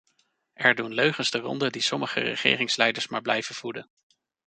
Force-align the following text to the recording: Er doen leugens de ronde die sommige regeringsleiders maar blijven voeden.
Er 0.53 0.75
doen 0.75 0.93
leugens 0.93 1.31
de 1.31 1.37
ronde 1.39 1.69
die 1.71 1.81
sommige 1.81 2.19
regeringsleiders 2.19 3.07
maar 3.07 3.21
blijven 3.21 3.55
voeden. 3.55 3.89